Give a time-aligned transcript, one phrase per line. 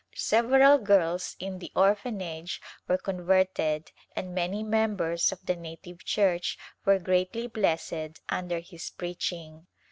[0.15, 6.97] Several girls in the Orphanage were converted and many members of the native church were
[6.97, 9.67] greatly blessed under his preaching.